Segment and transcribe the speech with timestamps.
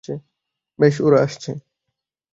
[0.79, 1.51] বেশ, ওরা আসছে।